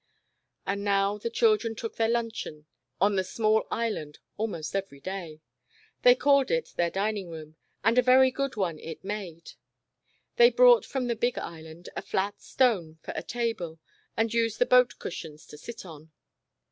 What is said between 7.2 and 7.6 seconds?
room,"